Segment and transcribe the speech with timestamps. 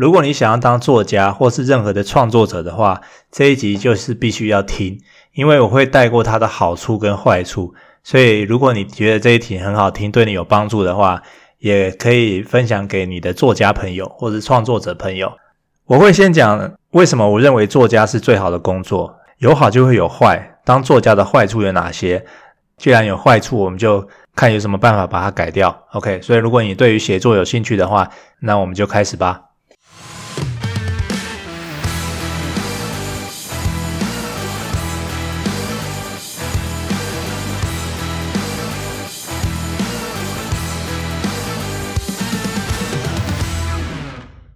[0.00, 4.98] 如果你想要当作家或是任何的创作者的话，这一集就是必须要听，
[5.34, 7.74] 因为我会带过它的好处跟坏处。
[8.02, 11.22] 所以，如果你觉得这一题很好听，对你有帮助的话，
[11.58, 15.30] 也可以分享给你的作家朋友或者创作者朋友。
[15.84, 20.58] 我会先讲为什么我认为作家是最好的工作，有好就会有坏。
[20.64, 22.24] 当作家的坏处有哪些？
[22.78, 25.84] 既然有坏处，我们就看有什么办法把它改掉。
[25.92, 28.08] OK，所以如果你对于写作有兴趣的话，
[28.40, 29.42] 那我们就开始吧。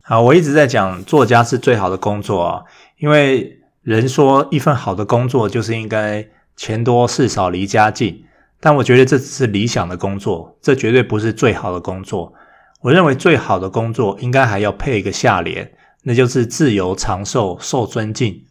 [0.07, 2.65] 好，我一直在讲作家是最好的工作啊，
[2.99, 8.23] 因为人说一份好的工作就是应该钱多事少离家近，
[8.61, 12.35] 但我觉得这只是理想的工作，这绝对不是最好的工作。
[12.83, 15.73] 我认为最好的工作应该还要配一个下联，
[16.03, 18.43] 那就是自由长寿受尊敬。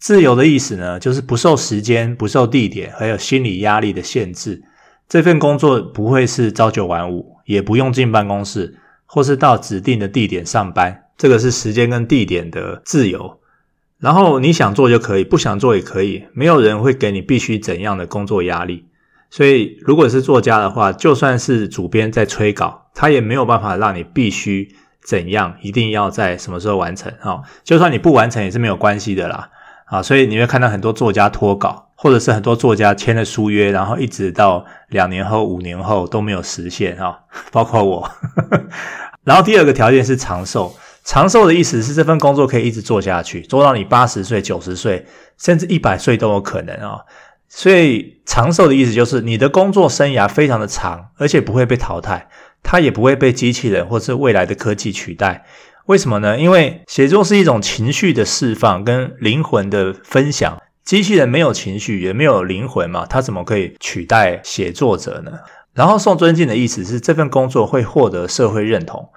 [0.00, 4.64] 自由的意思呢，就是不受时间、不受地点还有心理压力的限制。
[5.08, 8.79] 这份工作不会是朝九晚五，也不用进办公室。
[9.12, 13.40] 或是到指定的地点上班，这个是时间跟地点的自由。
[13.98, 18.86] 然后你想做就可以，不想做也可以，没有人会给你必须怎样的工作压力。
[19.28, 27.12] 所以，如果是作家的话，就算是主编在催稿，他也没有办法让你必须怎样，一定要在什么时候完成。
[27.20, 29.50] 哈，就算你不完成也是没有关系的啦。
[29.86, 37.18] 啊，所以你会看到很多作家脱稿，或者是很多作家签了书约，然后一直到两年后、五年后都没有实现啊，
[37.52, 38.10] 包括我。
[39.22, 45.04] 然后第二个条件是长寿，长寿的意思是这份工作可以一直做下去，做到你八十岁、九十岁，
[45.36, 47.00] 甚至一百岁都有可能啊。
[47.50, 52.30] 所以长寿的意思就是你的工作生涯非常的长，而且不会被淘汰，
[52.62, 55.44] 它也不会被机器人或是未来的科技取代。
[55.84, 56.38] 为什么呢？
[56.38, 60.58] 因为写作是一种情绪的释放跟灵魂的分享。
[60.84, 65.32] 机器人没有情绪，也没有灵魂嘛，它怎么可以取代写作者呢？
[65.74, 69.08] 然后受尊敬的意思是这份工作会获得社会认同，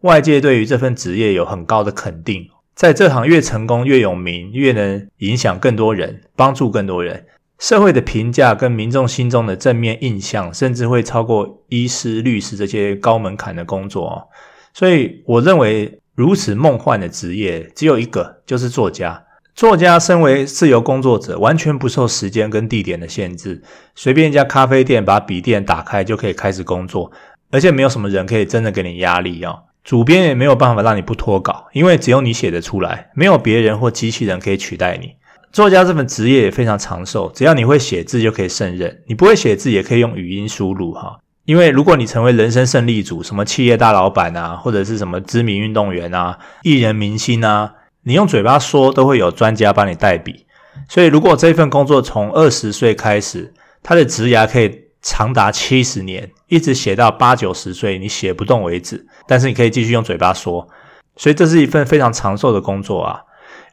[0.00, 2.48] 外界对于这份职业有很高的肯定。
[2.74, 7.26] 在这行越成功越有名，越能影响更多人，帮助更多人。
[7.58, 14.28] 社会的评价跟民众心中的正面印象，甚至会超过医师、律师这些高门槛的工作哦。
[14.72, 15.98] 所以我认为。
[16.14, 19.24] 如此梦幻的职业只有一个，就是作家。
[19.54, 23.62] 作家身为自由工作者，完全不受时间跟地点的限制，
[23.94, 27.12] 随便一家咖啡店把笔电打开就可以开始工作，
[27.50, 29.64] 而且没有什么人可以真的给你压力哦。
[29.84, 35.12] 主编也没有办法让你不脱稿，因为只有你写得出来，没有别人或机器人可以取代你。
[35.52, 41.18] 作家这份职业也非常长寿，只要你会写字就可以胜任，你不会写字也可以用语音输入哈。
[41.44, 50.46] 因为如果你成为人生胜利组，什么企业大老板啊，或者是什么知名运动员啊、艺人明星啊，你用嘴巴说都会有专家帮你代笔。
[50.88, 53.52] 所以，如果这份工作从二十岁开始，
[53.82, 59.06] 他的职涯可以长达七十年，一直写到八九十岁，你写不动为止。
[59.26, 60.68] 但是你可以继续用嘴巴说，
[61.16, 63.22] 所以这是一份非常长寿的工作啊。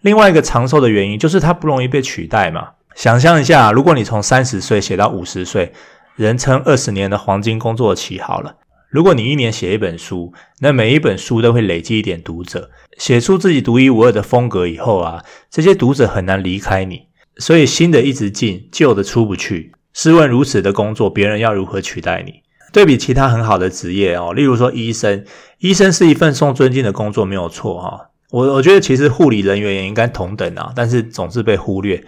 [0.01, 2.69] 另外一个长寿的原因就是它不容易被取代嘛。
[2.95, 5.73] 想象一下，如果你从三十岁写到五十岁。
[6.15, 8.53] 人称二十年的黄金工作期好了。
[8.89, 17.03] 如果你一年写一本书，那每一本书都会累积一点读者，写出自己独一无二的风格以后啊，这些读者很难离开你，
[17.37, 19.73] 所以新的一直进，旧的出不去。
[19.93, 22.41] 试问如此的工作，别人要如何取代你？
[22.71, 25.23] 对比其他很好的职业哦，例如说医生，
[25.59, 28.09] 医生是一份受尊敬的工作，没有错哈。
[28.31, 32.03] 我我觉得其实护理人员也应该同等啊，但是总是被忽略。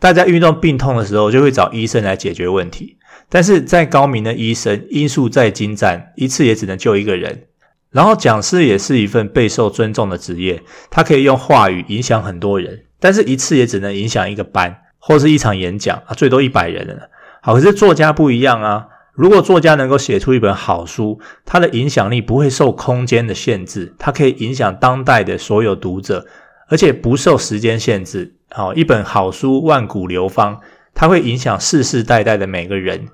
[0.00, 2.96] 大家遇到病痛的时候，就会找医生来解决问题。
[3.34, 7.46] 但是再高明的医生，医术再精湛，一次也只能救一个人。
[7.90, 17.10] 然后讲师也是一份备受尊重的职业，他可以用话语影响很多人，但是一次也只能影响一个班或是一场演讲啊，最多一百人了。
[17.42, 18.86] 好，可是作家不一样啊。
[19.14, 26.24] 如果作家能够写出一本好书，他的影响力不会受空间的限制，他可以影响当代的所有读者，
[26.68, 28.36] 而且不受时间限制。
[28.50, 30.60] 好，一本好书万古流芳。
[30.96, 33.08] 它会影响世世代代的每个人。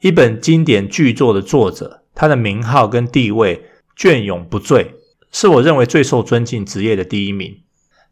[0.00, 3.64] 一本经典巨作的作者，他的名号跟地位
[3.96, 4.94] 隽永不坠，
[5.32, 7.62] 是我认为最受尊敬职业的第一名。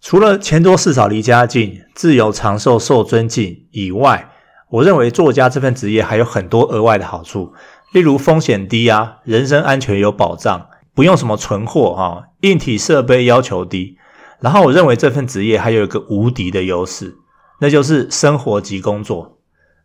[0.00, 4.30] 除了钱多事少离家近、自由长寿受尊敬以外，
[4.70, 7.52] 我认为作家这份职业还有很多额外的好处，
[7.92, 13.96] 例如风险低啊，人身安全有保障，不用什么存货啊，硬体设备要求低。
[14.40, 17.16] 然后我认为这份职业还有一个无敌的优势。
[17.60, 19.33] 那就是生活即工作，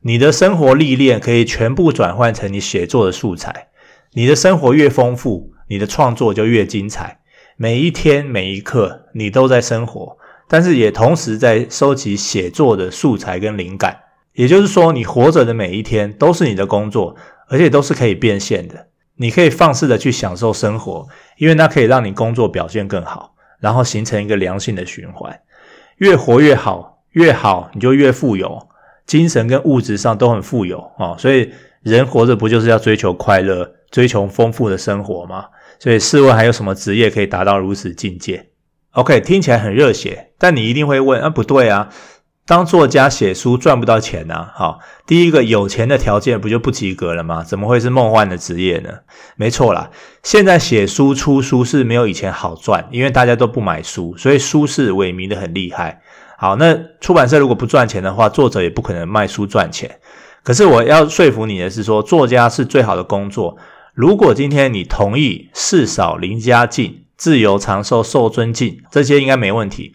[0.01, 3.68] 你的生活历练可以全部转换成你写作的素材。
[4.13, 7.19] 你的生活越丰富，你的创作就越精彩。
[7.57, 10.18] 每一天每一刻你都在生活，
[10.48, 14.00] 但是也同时在收集写作的素材跟灵感。
[14.34, 17.18] 也就是说，你活着的每一天都是你的工作，
[17.50, 18.88] 而且都是可以变现的。
[19.18, 21.06] 你可以放肆的去享受生活，
[21.38, 25.42] 因为那可以让你工作表现更好，然后形成一个良性的循环。
[25.98, 28.69] 越活越好，越好你就越富有，
[29.09, 31.15] 精神跟物质上都很富有啊、哦。
[31.17, 31.51] 所以
[31.81, 35.45] 人活着不就是要追求快乐，追求丰富的生活吗？
[35.79, 38.50] 所以试问还有什么职业可以达到如此境界
[38.91, 41.89] ？OK，听起来很热血，但你一定会问啊，不对啊。
[42.45, 44.51] 当作家写书赚不到钱、啊？
[44.56, 47.44] 好，第一个有钱的条件不就不及格了吗？
[47.44, 48.89] 怎么会是梦幻的职业呢？
[49.35, 49.91] 没错啦，
[50.23, 56.01] 现在写书出书是没有以前好赚，因为大家都不买书，所以书是萎靡的很厉害。
[56.41, 60.00] 好，那出版社如果不赚钱的话，作者也不可能卖书赚钱。
[60.41, 63.57] 可是我要说服你的是说，作家是最好的工作。
[63.94, 69.94] 如果今天你同意事少邻家近、自由长寿、受尊敬，这些应该没问题。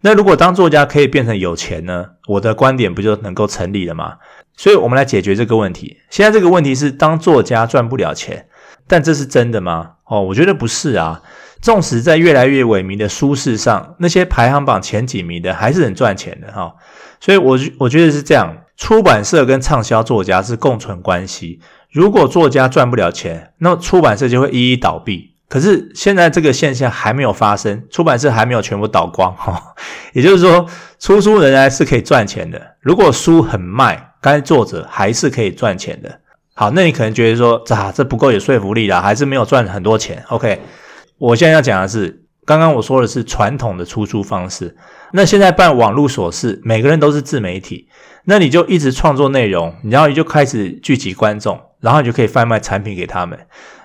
[0.00, 2.06] 那如果当作家可以变成有钱呢？
[2.26, 4.16] 我的观点不就能够成立了吗？
[4.56, 5.98] 所以，我们来解决这个问题。
[6.10, 8.48] 现在这个问题是，当作家赚不了钱，
[8.88, 9.92] 但这是真的吗？
[10.06, 11.22] 哦，我觉得不是啊。
[11.64, 16.74] 纵使在越来越萎靡的书市上，那些排行榜前几名的还是很赚钱的哈、
[17.18, 21.60] 所以我，我觉得是这样：出版社跟畅销作家是共存关系。
[21.90, 25.36] 如果作家赚不了钱，那么出版社就会一一倒闭。
[25.48, 29.74] 可是现在这个现象还没有发生，出版社还没有全部倒光哈，
[30.12, 30.66] 也就是说，
[30.98, 32.60] 出书仍然是可以赚钱的。
[32.80, 36.20] 如果书很卖，该作者还是可以赚钱的。
[36.52, 40.22] 好，那你可能觉得说，啊，这不够有说服力啦，还是没有赚很多钱。
[40.28, 40.60] OK，
[41.18, 44.76] 我现在要讲的是，刚刚我说的是传统的出书方式，
[45.12, 47.88] 那现在办网络琐事，每个人都是自媒体，
[48.24, 53.38] 那你就一直创作内容，然后你就开始聚集观众，然后你就可以贩卖产品给他们。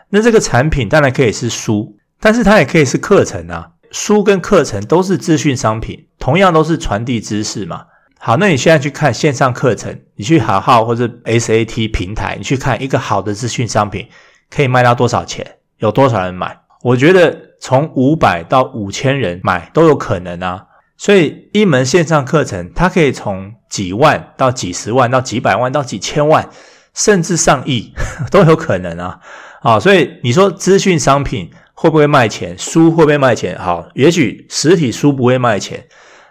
[0.09, 3.71] 那这个产品当然可以是书，但是它也可以是课程啊。
[3.91, 7.85] 书跟课程都是资讯商品，同样都是传递知识嘛。
[8.19, 14.07] 好，那你现在去看线上课程，你去好好或者 SAT 平台，你去看一个好的资讯商品
[14.49, 16.59] 可以卖到多少钱，有多少人买？
[16.83, 20.65] 我觉得从五百到五千人买都有可能啊。
[20.97, 26.49] 所以一门线上课程，它可以从几万到几十万到几百万到几千万，
[26.93, 27.93] 甚至上亿
[28.29, 29.19] 都有可能啊。
[29.61, 32.57] 啊，所以你说资讯商品会不会卖钱？
[32.57, 33.57] 书会不会卖钱？
[33.57, 35.85] 好，也许实体书不会卖钱，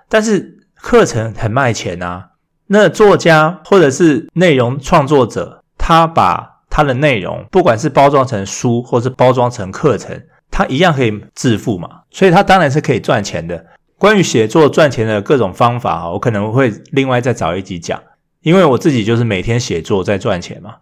[0.08, 2.30] 但是课程很卖钱啊。
[2.66, 11.88] 那作家或者是内容创作者，他把他的内容，不管是包装成书，或是包装成课程，他一样可以致富嘛。
[12.10, 13.66] 所以他当然是可以赚钱的。
[13.98, 18.00] 关于写作赚钱的各种方法，我可能会另外再找一集讲，
[18.42, 20.74] 因为我自己就是每天写作在赚钱嘛。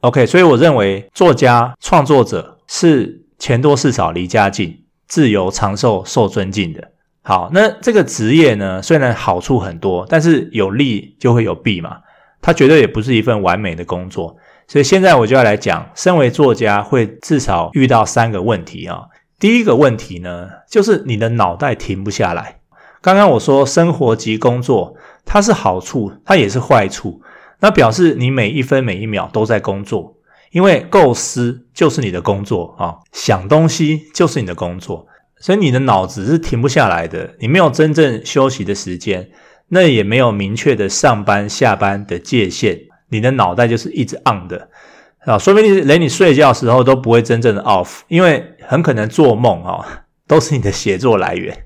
[0.00, 6.90] OK，所以我认为作家创作者是钱多事少离家近，自由长寿受尊敬的。
[7.22, 11.98] 好，那这个职业呢，虽然好处很多，但是有利就会有弊嘛。
[12.42, 14.36] 它绝对也不是一份完美的工作。
[14.66, 19.04] 所以现在我就要来讲，身为作家会至少遇到三个问题啊。
[19.38, 22.60] 第一个问题呢，就是你的脑袋停不下来。
[23.02, 24.96] 刚刚我说生活即工作，
[25.26, 27.20] 它是好处，它也是坏处。
[27.60, 30.16] 那表示你每一分每一秒都在工作，
[30.50, 35.06] 因为构思就是你的工作啊，想东西就是你的工作，
[35.38, 39.30] 所以你的脑子是停不下来的，你没有真正休息的时间，
[39.68, 44.68] 那也没有明确的上班下班的界限，你的脑袋就是一直 on 的
[45.26, 51.64] 啊，说不定连你睡觉的时候都不会真正的 off，因为很可能做梦啊，都是你的写作来源。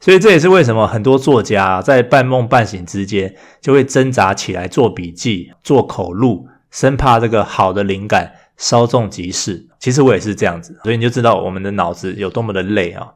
[0.00, 9.66] 所以这也是为什么很多作家在半梦半醒之间就会挣扎起来做笔记、做口录，生怕这个好的灵感稍纵即逝。
[9.80, 13.08] 其实我也是这样子，所以你就知道我们的脑子有多么的累啊！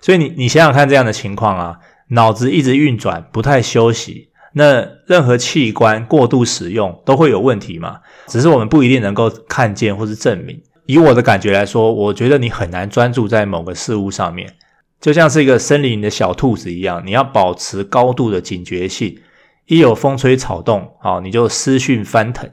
[0.00, 1.76] 所以你你想想看这样的情况啊，
[2.08, 4.28] 脑子一直运转，不太休息，
[4.58, 8.00] 那任何器官过度使用都会有问题嘛？
[8.26, 10.58] 只是我们不一定能够看见或是证明。
[10.86, 14.54] 以我的感觉来说，我觉得你很难专注在某个事物上面。
[14.98, 19.18] 就像是一个森林的小兔子一样，你要保持高度的警觉性，
[19.66, 22.50] 一有风吹草动，好，你就思绪翻腾，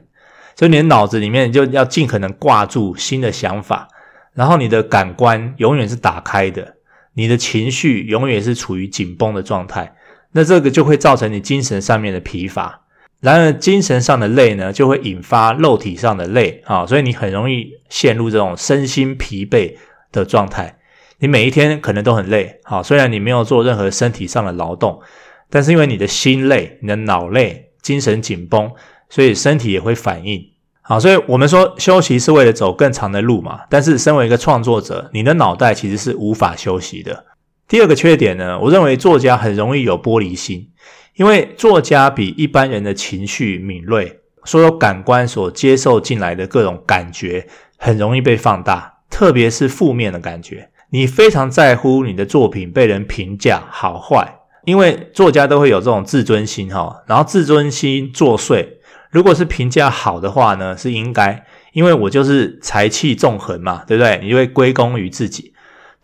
[0.54, 3.88] 所以你的脑子里面就要尽可能挂住新的想法，
[4.34, 6.74] 然后你的感官永远是打开的，
[7.14, 9.94] 你的情绪永远是处于紧绷的状态，
[10.36, 12.80] 那这个就会造成你精神上面的疲乏，
[13.20, 19.76] 然而精神上的累呢，就会引发肉体上的累，啊，所以你很容易陷入这种身心疲惫
[20.10, 20.78] 的状态。
[21.20, 25.00] 你每一天可能都很累，好，虽然你没有做任何身体上的劳动，
[25.48, 28.72] 但是因为你的心累、你的脑累、精神紧绷，
[29.08, 30.44] 所以身体也会反应。
[30.82, 33.60] 好，所以我们说休息是为了走更长的路嘛。
[33.70, 37.24] 但是身为一个创作者，你的脑袋其实是无法休息的。
[37.66, 40.70] 第二个缺点呢，我认为作家很容易有玻璃心，
[41.16, 47.46] 因为作家比一般人的情绪敏锐，所有感官所接受进来的各种感觉
[47.78, 50.70] 很容易被放大，特别是负面的感觉。
[50.90, 58.68] 你非常在乎你的作品被人评价好坏，因为作家都会有这种自尊心哈，然后自尊心作祟。
[59.10, 64.20] 如果是评价好的话呢，是应该，因为我就是才气纵横嘛，对不对？
[64.22, 65.53] 你就会归功于自己。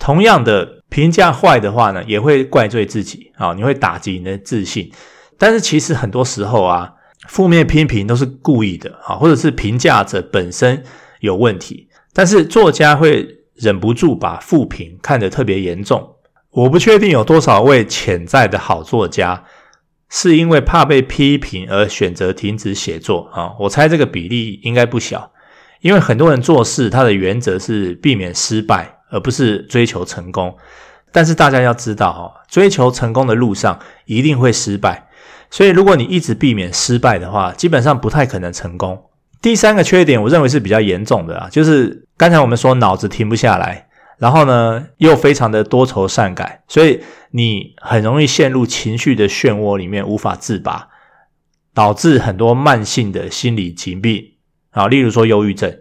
[0.01, 4.91] 同样的，评价坏的话呢，也会怪罪自己啊，你会打击你的自信。
[5.39, 6.93] 但是其实很多时候啊，
[7.29, 10.83] 负面批评都是故意的啊，或者是评价者本身
[11.21, 11.89] 有问题。
[12.13, 16.17] 但是作家会忍不住把负评看得特别严重。
[16.51, 19.45] 我不确定有多少位潜在的好作家。
[20.13, 23.53] 是因为怕被批评而选择停止写作啊？
[23.61, 25.31] 我猜这个比例应该不小，
[25.83, 30.57] 因为很多人做事他的原则是避免失败，而不是追求成功。
[31.13, 35.09] 但是大家要知道哈，追求成功的路上一定会失败，
[35.51, 39.07] 所以如果你一直避免失败的话，基本上不太可能成功。
[39.43, 43.89] 第三个缺点，我认为是比较严重的啊，就是刚才我们说脑子停不下来。
[44.19, 47.01] 然后呢，又非常的多愁善感，所以
[47.31, 50.89] 你很容易陷入情绪的漩涡里面，无法自拔，
[51.73, 54.23] 导致很多慢性的心理疾病
[54.73, 55.75] 啊，例如说忧郁症。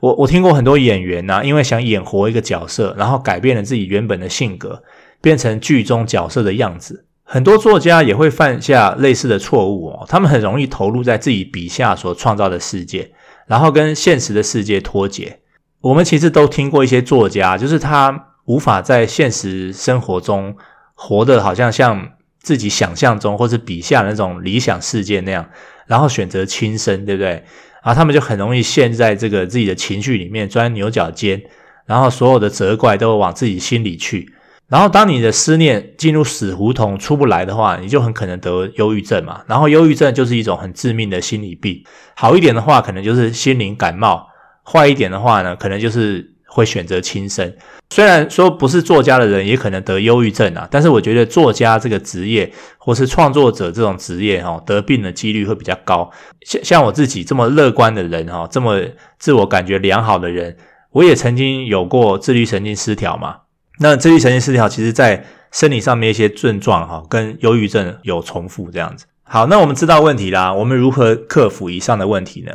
[0.00, 4.82] 我我听过很多演员呐、因为想演活一个角色，然后改变了自己原本的性格，
[5.20, 7.06] 变成剧中角色的样子。
[7.22, 13.12] 很多作家也会犯下类似的错误哦，他们很容易投入在自己笔下所创造的世界，
[13.46, 15.38] 然后跟现实的世界脱节。
[15.80, 20.56] 我们其实都听过一些作家，就是他无法在现实生活中
[20.94, 22.04] 活得好像像
[22.40, 25.48] 自己想象中或者笔下那种理想世界那样，
[25.86, 27.44] 然后选择轻生，对不对？
[27.82, 31.42] 然后他们就很容易陷在这个自己的情绪里面，钻牛角尖，
[31.86, 34.32] 然后所有的责怪都往自己心里去。
[34.68, 39.42] 然后当你的思念进入死胡同出不来的话，你就很可能得忧郁症嘛。
[39.48, 41.82] 然后忧郁症就是一种很致命的心理病，
[42.14, 44.28] 好一点的话，可能就是心灵感冒。
[44.62, 47.50] 坏一点的话呢，可能就是会选择轻生。
[47.92, 56.08] 虽然说不是作家的人也可能得忧郁症啊，但是我觉得作家这个职业或是创作者这种职业哈，得病的几率会比较高。
[56.42, 58.80] 像像我自己这么乐观的人哈，这么
[59.18, 60.56] 自我感觉良好的人，
[60.92, 63.38] 我也曾经有过自律神经失调嘛。
[63.80, 69.06] 那自律神经失调其实在生理上面一些症状哈，跟忧郁症有重复这样子。
[69.24, 72.52] 好，那我们知道问题啦，我们如何克服以上的问题呢？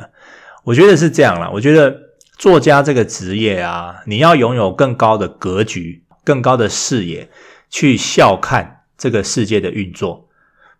[0.63, 2.04] 我觉得是这样啦，我觉得。
[2.37, 7.29] 作家这个职业啊，你要拥有更高的格局、更高的视野，
[7.69, 10.27] 去笑看这个世界的运作。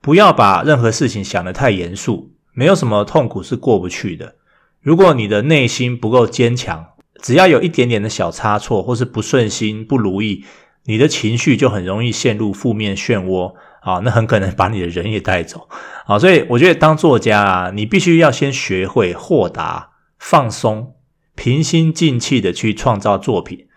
[0.01, 4.35] 不要把任何事情想得太严肃，没有什么痛苦是过不去的。
[4.81, 6.85] 如果你的内心不够坚强，
[7.21, 10.43] 只要有一点点的小差错，或是不顺心、不如意，
[10.83, 15.69] 你的情绪就很容易陷入负面漩涡啊，那很可能把你的人也带走
[16.05, 16.19] 啊。
[16.19, 20.94] 所以我觉得当作家啊，你必须要先学会豁达、放松。
[21.35, 23.67] 平心静气的去创造作品，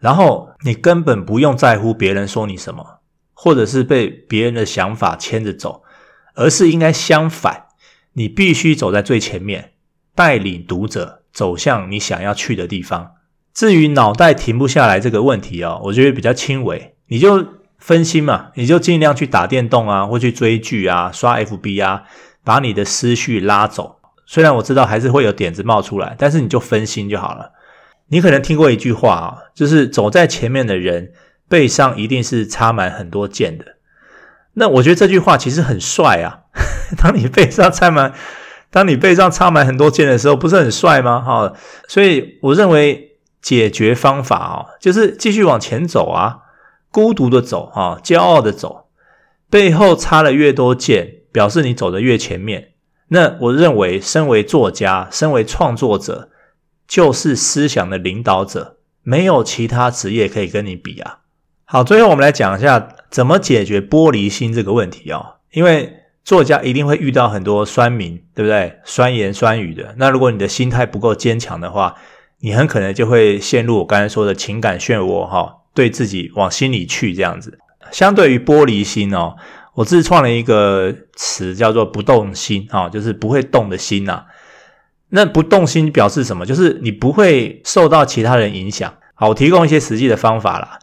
[0.00, 3.00] 然后你根本不用在乎别人说你什么，
[3.34, 5.82] 或者是被别人的想法牵着走，
[6.34, 7.68] 而是应该相反，
[8.12, 9.72] 你必须走在最前面，
[10.14, 13.12] 带领读者走向你想要去的地方。
[13.54, 17.42] 至于脑袋停不下来这个问题哦，我觉得比较轻微，你就
[17.78, 22.02] 分心嘛，你就尽量去打电动啊，或去追剧啊，刷 FB 啊，
[22.44, 23.96] 把你的思绪拉走。
[24.26, 27.52] 虽然我知道还是会有点子冒出来，但是你就分心就好了。
[28.08, 31.12] 你可能听过一句话啊，就是走在前面的人
[31.48, 33.64] 背上一定是插满很多箭的。
[34.54, 36.40] 那我觉得这句话其实很帅啊。
[36.98, 38.12] 当你背上插满，
[38.70, 41.20] 当你背上插满很多箭的时候，不是很帅吗？
[41.20, 41.52] 哈，
[41.88, 46.38] 所以我认为解决方法啊，就是继续往前走啊，
[46.90, 48.86] 孤独的走啊，骄傲的走，
[49.50, 52.68] 背后插了越多剑，表示你走得越前面。
[53.08, 56.28] 那我认为，身为作家，身为创作者，
[56.88, 61.18] 就是思想的领导者，没有其他职业可以跟你比啊。
[61.64, 65.36] 好，最后我们来讲一下怎么解决玻璃心这个问题哦。
[65.52, 65.92] 因为
[66.24, 68.80] 作家一定会遇到很多酸民，对不对？
[68.84, 69.94] 酸言酸语的。
[69.98, 71.94] 那如果你的心态不够坚强的话，
[72.40, 77.58] 你很可能就会陷入我刚才说的情感漩涡哈，对自己往心里去这样子。
[77.92, 79.36] 相对于玻璃心哦。
[79.76, 84.24] 我自创了一个词，叫做“不动心”啊，就是不会动的心呐。
[85.10, 86.46] 那不动心表示什么？
[86.46, 88.94] 就是你不会受到其他人影响。
[89.14, 90.78] 好，我提供一些实际的方法啦。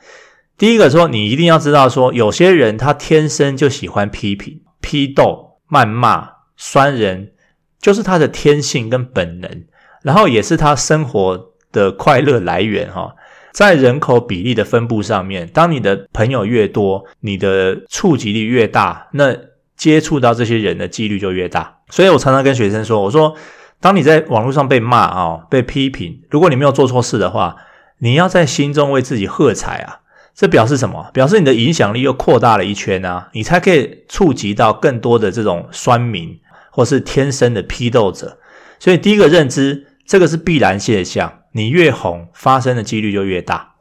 [0.59, 7.33] 第一个说，你一定要知道说，有些人他天生就喜欢批评、批斗、谩骂、酸人，
[7.81, 9.65] 就是他的天性跟本能。
[10.03, 13.15] 然后也是他生活的快乐来源哈。
[13.53, 19.33] 在人口比例的分布上面，当你的朋友越多，你的触及力越大，那
[19.77, 21.77] 接触到这些人的几率就越大。
[21.89, 23.35] 所以我常常跟学生说，我说，
[23.79, 27.55] 当你在网络上被骂啊，被批评，如果你没有做错事的话，
[27.99, 29.99] 你要在心中为自己喝彩啊！
[30.33, 31.11] 这表示什么？
[31.13, 33.29] 表示你的影响力又扩大了一圈啊！
[33.33, 36.39] 你才可以触及到更多的这种酸民，
[36.71, 38.39] 或是天生的批斗者。
[38.79, 41.31] 所以第一个认知，这个是必然现象。
[41.53, 43.75] 你越红，发生的几率就越大。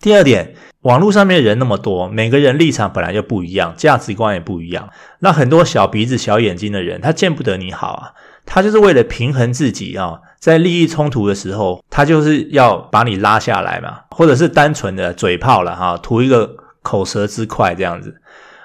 [0.00, 4.90] 第二点，网络上面人那么多，每个人立场本来就不一样，价值观也不一样。
[5.20, 8.12] 那很多小鼻子小眼睛的人，他见不得你好啊，
[8.44, 10.20] 他就是为了平衡自己啊。
[10.40, 18.20] 在利益冲突的时候，他就是要把你拉下来嘛，或者是单纯的嘴炮了哈，图一个口舌之快这样子。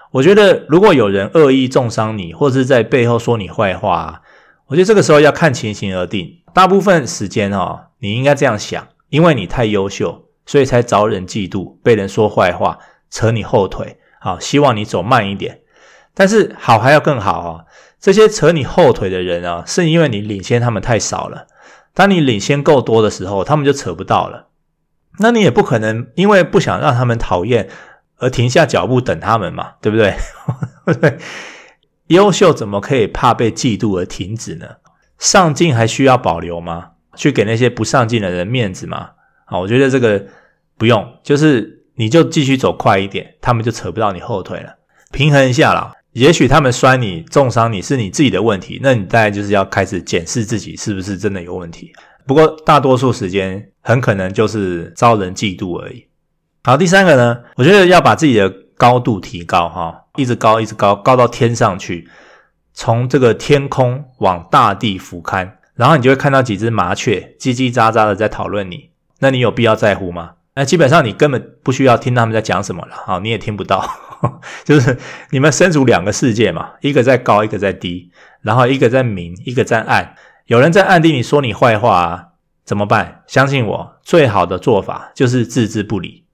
[0.09, 4.23] 我觉得如果有人恶意中伤你，或者是在背后说你坏话，
[4.65, 6.39] 我觉得这个时候要看情形而定。
[6.51, 15.61] 大部分时间哈，你应该这样想，因为你太优秀，所以才遭人嫉妒，被人说坏话，扯你后腿，好，希望你走慢一点。
[16.13, 17.65] 但是好还要更好啊，
[17.99, 21.47] 这些扯你后腿的人啊，是因为你领先他们太少了。
[21.93, 24.47] 当你领先够多的时候，他们就扯不到了。
[25.19, 27.69] 那你也不可能因为不想让他们讨厌
[28.17, 30.15] 而停下脚步等他们嘛，对不对？
[31.01, 31.17] 对，
[32.07, 34.67] 优秀怎么可以怕被嫉妒而停止呢？
[35.17, 36.91] 上进还需要保留吗？
[37.17, 39.09] 去给那些不上进的人面子吗？
[39.45, 40.25] 好，我觉得这个
[40.77, 44.77] 不用，就是你就继续走快一点，他们就扯不到你后腿了。
[45.11, 45.91] 平衡一下啦。
[46.13, 51.91] 也许他们摔你、重伤你是你自己的问题，那你大概就是要开始检视自己是不是真的有问题。
[52.25, 56.07] 不过大多数时间很可能就是遭人嫉妒而已。
[56.63, 62.09] 好，第三个呢，我觉得要把自己的高度提高哈，一直高，一直高，高到天上去，
[62.73, 65.47] 从这个天空往大地俯瞰，
[65.77, 70.31] 然后你就会看到几只麻雀叽叽喳喳的在讨论你，那你有必要在乎吗？
[70.55, 73.87] 那基本上你根本不需要听他们在讲什么了，好，你也听不到。
[74.65, 74.97] 就是
[75.29, 80.15] 你们身处两个世界嘛，一个在高，一个在低，然后一个在明，一个在暗。
[80.47, 82.27] 有人在暗地里说你坏话啊，
[82.65, 83.23] 怎么办？
[83.27, 86.25] 相信我，最好的做法就是置之不理。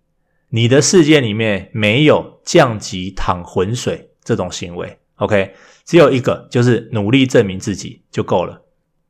[0.51, 5.53] 你的世界里面没有降级淌浑水这种行为，OK？
[5.83, 8.61] 只有一个，就是努力证明自己就够了。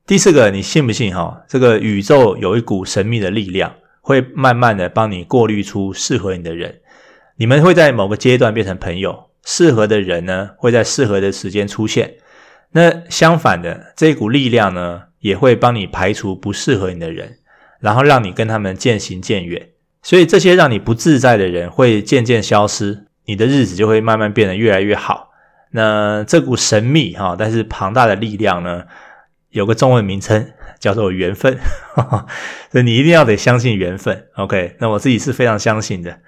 [0.06, 1.44] 第四个，你信不信哈？
[1.48, 6.82] 这个宇宙有一股神秘的力量，会慢慢的帮你过滤出适合你的人。
[7.38, 12.16] 你们会在某个阶段变成朋友，适合的人呢，会在适合的时间出现。
[12.74, 17.38] 那相反的，这股力量呢，也会帮你排除不适合你的人，
[17.80, 19.70] 然后让你跟他们渐行渐远。
[20.02, 25.30] 所以这些让你不自在的人会渐渐消失，你的日子就会慢慢变得越来越好。
[25.72, 28.84] 那这股神秘哈，但是庞大的力量呢，
[29.54, 31.58] 有个中文名称叫做缘分。
[32.72, 34.28] 所以你一定要得相信缘分。
[34.36, 36.20] OK，那我自己是非常相信的。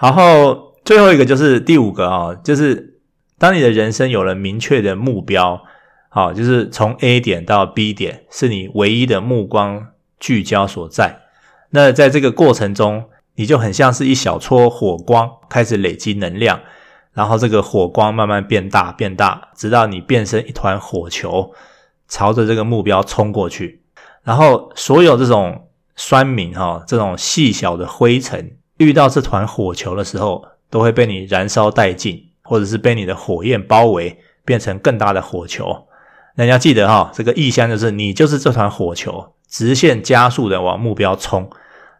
[0.00, 2.98] 然后最后一个就是第五个啊，就是
[3.38, 5.62] 当你的人生有了明确的目标，
[6.08, 9.88] 好，就是从 A 点到 B 点是你唯一的目光
[10.18, 11.20] 聚焦所在。
[11.70, 16.60] 那在这个过程中，你就很像是一小撮火光开始累积能量，
[17.12, 21.52] 然后这个火光慢慢变大变大，直到你变成一团火球，
[22.08, 23.82] 朝着这个目标冲过去。
[24.22, 28.56] 然后所有这种酸民哈，这种细小的灰尘。
[28.78, 35.86] 遇到这团火球的时候，都会被你燃烧殆尽，或者是被你的火焰包围，变成更大的火球。
[36.34, 41.48] 那你要记得哈，这个意象就是你就是这团火球，直线加速的往目标冲。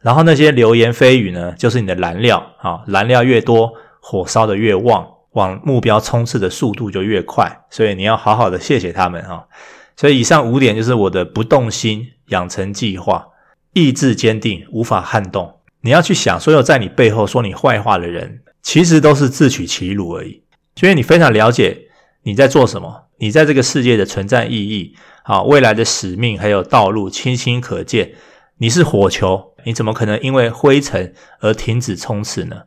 [0.02, 7.64] 然后那些流言蜚语呢，就是你的燃料啊，燃料越多，火烧得越旺，往目标冲刺的速度就越快。
[7.70, 9.46] 所以你要好好的谢谢他们哈。
[9.96, 13.28] 所以以上五点就是我的不动心养成计划，
[13.72, 15.60] 意志坚定，无法撼动。
[15.80, 20.42] 你要去想，所有在你背后说你坏话的人，其实都是自取其辱而已。
[20.74, 21.88] 所以你非常了解
[22.24, 28.12] 你在做什么，你在这个世界的存在意义，啊，未来的使命还有道路清晰可见。
[28.58, 32.62] 你是火球，你怎么可能因为灰尘而停止冲刺呢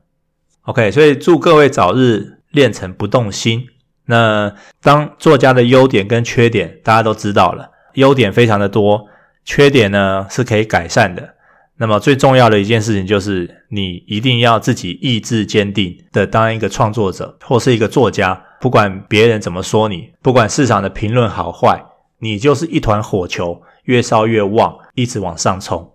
[0.63, 3.67] ？OK，所以祝各位早日练成不动心。
[4.09, 9.05] 那当作家的优点跟缺点大家都知道了，优点非常的多，
[9.45, 11.35] 缺点呢是可以改善的。
[11.77, 21.85] 那么最重要的一件事情就是，你一定要自己意志坚定的当一个创作者或是一个作家，不管别人怎么说你，不管市场的评论好坏，
[22.17, 25.93] 你就是一团火球，越烧越旺，一直往上冲。